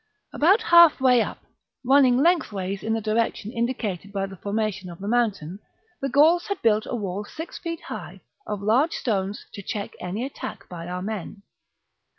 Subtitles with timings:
[0.33, 1.43] About half way up,
[1.83, 5.59] running lengthways in the direction indi cated by the formation of the mountain,
[6.01, 10.25] the Gauls had built a wall six feet high, of large stones, to check any
[10.25, 11.43] attack by our men.